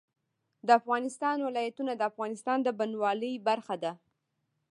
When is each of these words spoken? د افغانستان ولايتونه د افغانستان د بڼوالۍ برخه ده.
د 0.67 0.67
افغانستان 0.79 1.37
ولايتونه 1.47 1.91
د 1.95 2.01
افغانستان 2.11 2.57
د 2.63 2.67
بڼوالۍ 2.79 3.33
برخه 3.47 3.75
ده. 3.83 3.91